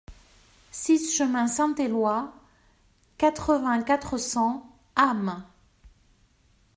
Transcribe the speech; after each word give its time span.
six 0.71 0.97
chemin 1.15 1.45
Saint-Éloi, 1.45 2.33
quatre-vingts, 3.19 3.83
quatre 3.83 4.17
cents, 4.17 4.67
Ham 4.95 5.45